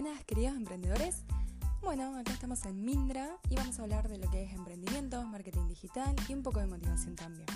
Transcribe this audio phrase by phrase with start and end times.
[0.00, 1.24] buenas queridos emprendedores.
[1.82, 5.66] Bueno, acá estamos en Mindra y vamos a hablar de lo que es emprendimiento, marketing
[5.66, 7.48] digital y un poco de motivación también.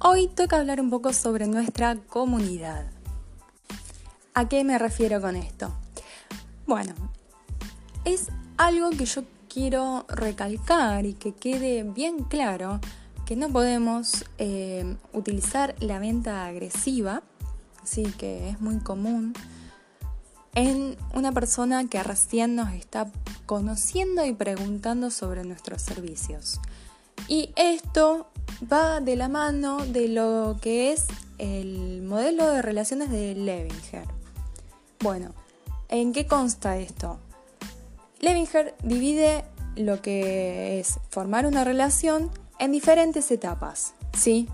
[0.00, 2.90] Hoy toca hablar un poco sobre nuestra comunidad.
[4.34, 5.72] ¿A qué me refiero con esto?
[6.66, 6.94] Bueno,
[8.04, 8.26] es
[8.56, 12.80] algo que yo quiero recalcar y que quede bien claro
[13.24, 17.22] que no podemos eh, utilizar la venta agresiva,
[17.84, 19.32] sí que es muy común
[20.58, 23.08] en una persona que recién nos está
[23.46, 26.60] conociendo y preguntando sobre nuestros servicios.
[27.28, 28.26] Y esto
[28.70, 31.06] va de la mano de lo que es
[31.38, 34.08] el modelo de relaciones de Levinger.
[34.98, 35.32] Bueno,
[35.88, 37.20] ¿en qué consta esto?
[38.18, 39.44] Levinger divide
[39.76, 44.48] lo que es formar una relación en diferentes etapas, ¿sí?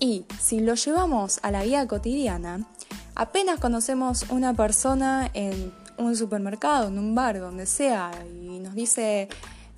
[0.00, 2.66] Y si lo llevamos a la vida cotidiana,
[3.14, 9.28] apenas conocemos una persona en un supermercado, en un bar, donde sea, y nos dice,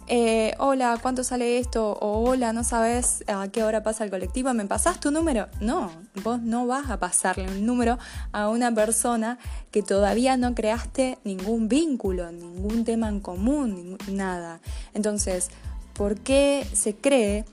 [0.08, 1.92] eh, hola, ¿cuánto sale esto?
[2.00, 4.54] O hola, ¿no sabes a qué hora pasa el colectivo?
[4.54, 5.48] ¿Me pasás tu número?
[5.60, 5.90] No,
[6.22, 7.98] vos no vas a pasarle un número
[8.32, 9.38] a una persona
[9.70, 14.60] que todavía no creaste ningún vínculo, ningún tema en común, nada.
[14.94, 15.50] Entonces,
[15.94, 17.44] ¿por qué se cree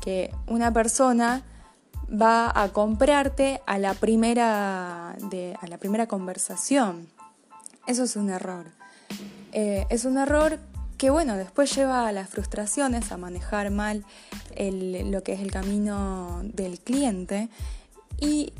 [0.00, 1.42] que una persona
[2.12, 7.08] va a comprarte a la primera, de, a la primera conversación.
[7.86, 8.66] Eso es un error.
[9.52, 10.58] Eh, es un error
[10.98, 14.04] que, bueno, después lleva a las frustraciones, a manejar mal
[14.56, 17.48] lo que es el camino del cliente
[18.20, 18.52] y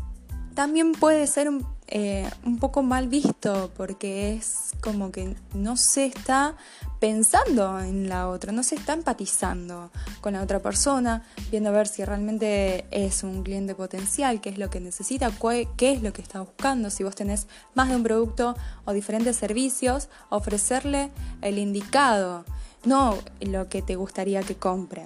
[0.55, 1.49] también puede ser
[1.95, 6.57] eh, un poco mal visto porque es como que no se está
[7.01, 9.91] pensando en la otra, no se está empatizando
[10.23, 14.57] con la otra persona, viendo a ver si realmente es un cliente potencial, qué es
[14.57, 15.31] lo que necesita,
[15.77, 19.37] qué es lo que está buscando, si vos tenés más de un producto o diferentes
[19.37, 21.11] servicios, ofrecerle
[21.43, 22.47] el indicado,
[22.87, 25.05] no lo que te gustaría que compre.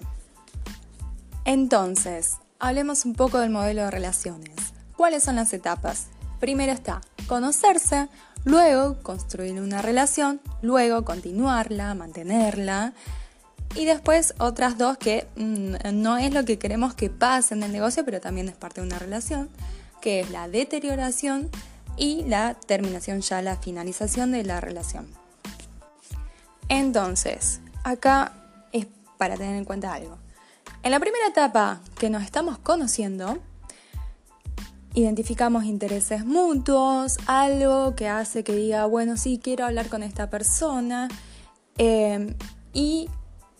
[1.44, 4.54] Entonces, hablemos un poco del modelo de relaciones.
[4.96, 6.10] ¿Cuáles son las etapas?
[6.40, 8.08] Primero está conocerse,
[8.44, 12.92] luego construir una relación, luego continuarla, mantenerla
[13.74, 17.72] y después otras dos que mm, no es lo que queremos que pase en el
[17.72, 19.50] negocio, pero también es parte de una relación,
[20.00, 21.50] que es la deterioración
[21.96, 25.06] y la terminación, ya la finalización de la relación.
[26.68, 28.32] Entonces, acá
[28.72, 28.86] es
[29.18, 30.18] para tener en cuenta algo.
[30.82, 33.38] En la primera etapa que nos estamos conociendo,
[34.96, 41.08] identificamos intereses mutuos, algo que hace que diga, bueno, sí, quiero hablar con esta persona.
[41.76, 42.34] Em,
[42.72, 43.10] y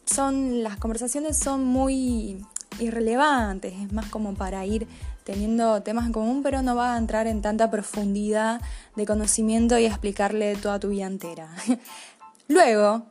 [0.06, 2.42] son, las conversaciones son muy
[2.80, 4.88] irrelevantes, es más como para ir
[5.24, 8.62] teniendo temas en común, pero no va a entrar en tanta profundidad
[8.96, 11.50] de conocimiento y explicarle toda tu vida entera.
[12.48, 13.02] Luego,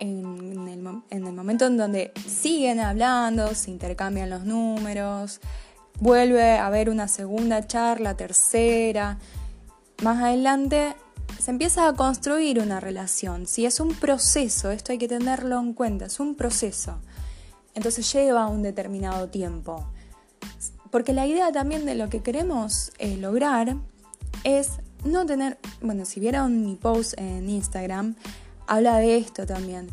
[0.00, 5.40] en el, en el momento en donde siguen hablando, se intercambian los números,
[6.00, 9.18] vuelve a haber una segunda charla, tercera.
[10.02, 10.94] Más adelante
[11.38, 13.46] se empieza a construir una relación.
[13.46, 16.98] Si es un proceso, esto hay que tenerlo en cuenta, es un proceso.
[17.74, 19.86] Entonces lleva un determinado tiempo.
[20.90, 23.76] Porque la idea también de lo que queremos eh, lograr
[24.44, 28.16] es no tener, bueno, si vieron mi post en Instagram,
[28.66, 29.88] habla de esto también.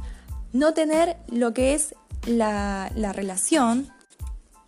[0.53, 3.91] No tener lo que es la, la relación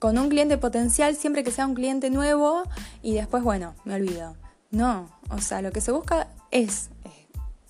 [0.06, 2.62] con un cliente potencial siempre que sea un cliente nuevo
[3.02, 4.36] y después, bueno, me olvido.
[4.70, 7.10] No, o sea, lo que se busca es eh,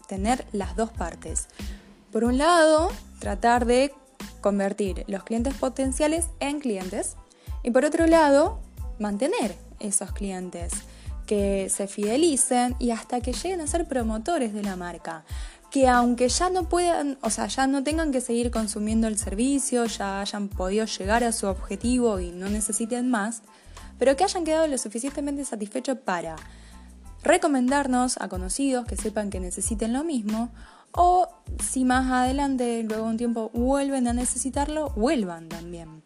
[0.10, 1.48] tener las dos partes.
[2.12, 3.94] Por un lado, tratar de
[4.42, 7.16] convertir los clientes potenciales en clientes
[7.64, 8.60] y por otro lado,
[9.00, 10.74] mantener esos clientes
[11.26, 15.24] que se fidelicen y hasta que lleguen a ser promotores de la marca
[15.76, 19.84] que aunque ya no puedan, o sea, ya no tengan que seguir consumiendo el servicio,
[19.84, 23.42] ya hayan podido llegar a su objetivo y no necesiten más,
[24.00, 26.38] pero que hayan quedado lo suficientemente satisfechos para
[27.24, 30.50] recomendarnos a conocidos que sepan que necesiten lo mismo,
[30.94, 31.28] o
[31.62, 36.04] si más adelante, luego un tiempo, vuelven a necesitarlo, vuelvan también.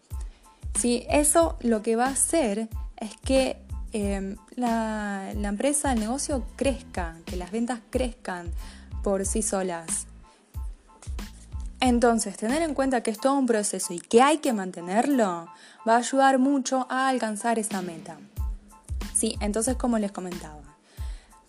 [0.80, 3.62] Si eso lo que va a hacer es que
[3.94, 8.52] em, la, la empresa, el negocio crezca, que las ventas crezcan,
[9.04, 10.08] por sí solas.
[11.82, 15.48] Entonces, tener en cuenta que es todo un proceso y que hay que mantenerlo
[15.88, 18.18] va a ayudar mucho a alcanzar esa meta.
[19.14, 20.62] Sí, entonces como les comentaba,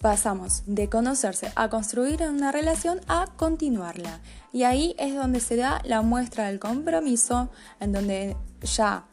[0.01, 4.21] pasamos de conocerse a construir una relación a continuarla.
[4.53, 7.51] Y ahí es donde se da la muestra del compromiso,
[7.81, 9.05] en donde ya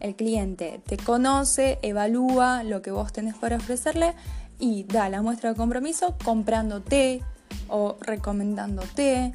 [0.00, 4.14] el cliente te conoce, evalúa lo que vos tenés para ofrecerle
[4.58, 7.22] y da la muestra de compromiso comprándote,
[7.68, 9.34] o recomendándote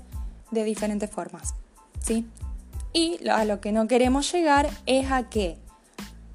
[0.52, 1.56] de diferentes formas,
[2.02, 2.26] ¿sí?
[2.94, 5.58] Y a lo que no queremos llegar es a que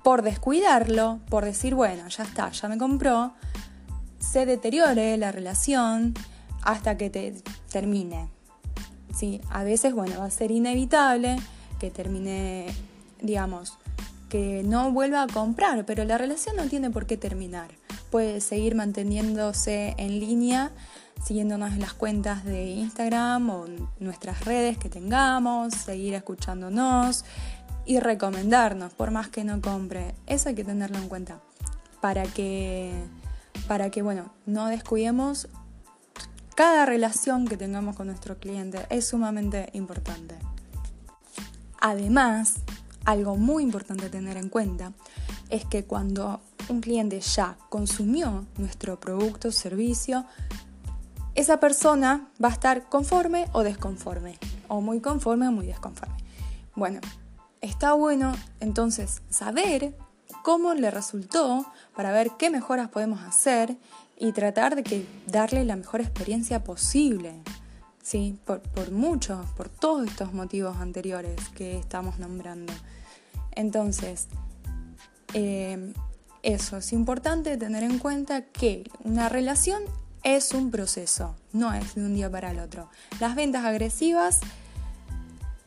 [0.02, 3.32] por descuidarlo, por decir, bueno, ya está, ya me compró,
[4.18, 6.14] se deteriore la relación
[6.62, 7.34] hasta que te
[7.70, 8.28] termine.
[9.14, 9.40] ¿Sí?
[9.50, 11.36] A veces, bueno, va a ser inevitable
[11.78, 12.66] que termine,
[13.20, 13.76] digamos,
[14.30, 17.70] que no vuelva a comprar, pero la relación no tiene por qué terminar.
[18.10, 20.70] Puede seguir manteniéndose en línea,
[21.24, 23.66] siguiéndonos en las cuentas de Instagram o
[24.00, 27.24] nuestras redes que tengamos, seguir escuchándonos
[27.84, 30.14] y recomendarnos, por más que no compre.
[30.26, 31.40] Eso hay que tenerlo en cuenta
[32.00, 32.92] para que,
[33.68, 35.48] para que bueno, no descuidemos
[36.54, 38.86] cada relación que tengamos con nuestro cliente.
[38.90, 40.36] Es sumamente importante.
[41.80, 42.56] Además,
[43.04, 44.92] algo muy importante tener en cuenta
[45.50, 50.24] es que cuando un cliente ya consumió nuestro producto o servicio,
[51.34, 54.38] esa persona va a estar conforme o desconforme,
[54.68, 56.16] o muy conforme o muy desconforme.
[56.74, 57.00] Bueno,
[57.60, 59.94] está bueno entonces saber
[60.42, 63.76] cómo le resultó para ver qué mejoras podemos hacer
[64.18, 67.34] y tratar de que darle la mejor experiencia posible.
[68.02, 68.38] ¿sí?
[68.44, 72.72] Por, muchos, por todos estos motivos anteriores que estamos nombrando.
[73.52, 74.28] Entonces,
[75.34, 75.92] eh,
[76.42, 79.82] eso es importante tener en cuenta que una relación
[80.22, 82.88] es un proceso, no es de un día para el otro.
[83.20, 84.40] Las ventas agresivas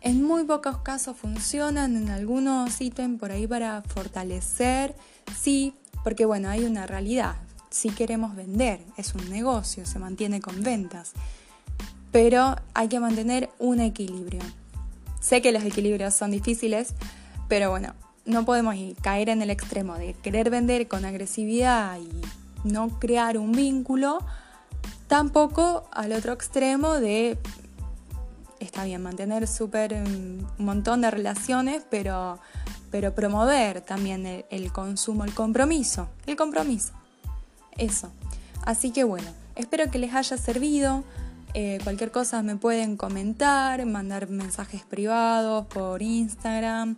[0.02, 4.96] en muy pocos casos funcionan, en algunos ítems por ahí para fortalecer,
[5.38, 5.74] sí,
[6.04, 7.36] porque bueno, hay una realidad.
[7.70, 11.14] Si queremos vender, es un negocio, se mantiene con ventas
[12.16, 14.40] pero hay que mantener un equilibrio.
[15.20, 16.94] Sé que los equilibrios son difíciles,
[17.50, 17.94] pero bueno,
[18.26, 22.10] no podemos caer en el extremo de querer vender con agresividad y
[22.66, 24.20] no crear un vínculo,
[25.08, 27.38] tampoco al otro extremo de,
[28.60, 32.40] está bien, mantener súper un montón de relaciones, pero,
[32.92, 36.94] pero promover también el, el consumo, el compromiso, el compromiso,
[37.78, 38.12] eso.
[38.66, 41.04] Así que bueno, espero que les haya servido.
[41.54, 46.98] Eh, cualquier cosa me pueden comentar, mandar mensajes privados por Instagram.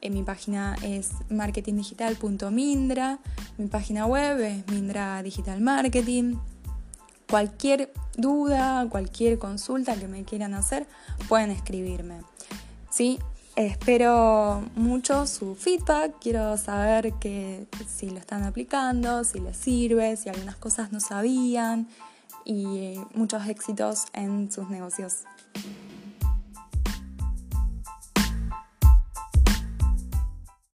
[0.00, 3.18] Eh, mi página es marketingdigital.mindra.
[3.58, 6.36] Mi página web es Mindra Digital Marketing.
[7.30, 10.86] Cualquier duda, cualquier consulta que me quieran hacer,
[11.28, 12.22] pueden escribirme.
[12.90, 13.18] ¿Sí?
[13.56, 20.28] Espero mucho su feedback, quiero saber que si lo están aplicando, si les sirve, si
[20.28, 21.88] algunas cosas no sabían
[22.44, 25.24] y muchos éxitos en sus negocios.